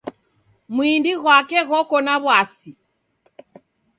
Mwindi 0.73 1.11
ghwake 1.21 1.59
ghoko 1.69 1.97
na 2.05 2.15
wasi 2.25 2.71